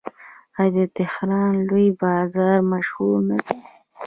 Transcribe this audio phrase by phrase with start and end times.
[0.61, 3.57] آیا د تهران لوی بازار مشهور نه دی؟